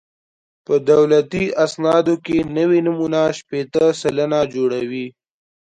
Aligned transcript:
په 0.65 0.73
دولتي 0.91 1.45
اسنادو 1.65 2.15
کې 2.25 2.37
نوي 2.57 2.79
نومونه 2.87 3.21
شپېته 3.37 3.83
سلنه 4.01 4.39
جوړوي 4.53 5.07